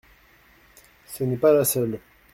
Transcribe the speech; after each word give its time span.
Ce 1.05 1.23
n’est 1.23 1.37
pas 1.37 1.53
la 1.53 1.63
seule. 1.63 1.99